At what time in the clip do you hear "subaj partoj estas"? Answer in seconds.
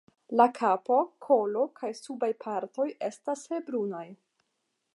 1.99-3.45